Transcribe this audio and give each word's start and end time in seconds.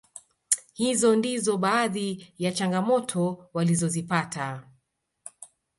Hizo 0.73 1.15
ndizo 1.15 1.57
baadhi 1.57 2.33
ya 2.37 2.51
changamoto 2.51 3.49
walizozipata 3.53 4.63